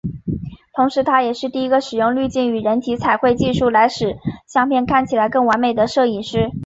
[0.73, 6.49] 同时他也是第一个使用滤镜与人体彩绘技术来使相片看起来更完美的摄影师。